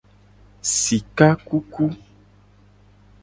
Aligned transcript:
Sika 0.79 1.27
kuku. 1.45 1.85